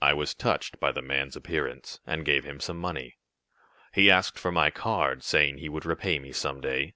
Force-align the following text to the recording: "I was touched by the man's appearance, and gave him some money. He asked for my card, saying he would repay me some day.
"I 0.00 0.14
was 0.14 0.32
touched 0.34 0.80
by 0.80 0.92
the 0.92 1.02
man's 1.02 1.36
appearance, 1.36 2.00
and 2.06 2.24
gave 2.24 2.44
him 2.44 2.58
some 2.58 2.78
money. 2.78 3.18
He 3.92 4.10
asked 4.10 4.38
for 4.38 4.50
my 4.50 4.70
card, 4.70 5.22
saying 5.22 5.58
he 5.58 5.68
would 5.68 5.84
repay 5.84 6.18
me 6.18 6.32
some 6.32 6.62
day. 6.62 6.94